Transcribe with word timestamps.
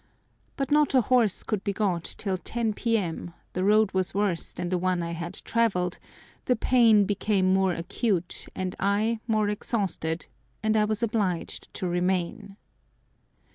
But 0.57 0.71
not 0.71 0.95
a 0.95 1.01
horse 1.01 1.43
could 1.43 1.63
be 1.63 1.73
got 1.73 2.05
till 2.17 2.35
10 2.35 2.73
p.m.; 2.73 3.35
the 3.53 3.63
road 3.63 3.91
was 3.91 4.15
worse 4.15 4.51
than 4.51 4.69
the 4.69 4.77
one 4.79 5.03
I 5.03 5.11
had 5.11 5.35
travelled; 5.45 5.99
the 6.45 6.55
pain 6.55 7.03
became 7.05 7.53
more 7.53 7.73
acute, 7.73 8.47
and 8.55 8.75
I 8.79 9.19
more 9.27 9.47
exhausted, 9.47 10.25
and 10.63 10.75
I 10.75 10.85
was 10.85 11.03
obliged 11.03 11.71
to 11.75 11.87
remain. 11.87 12.57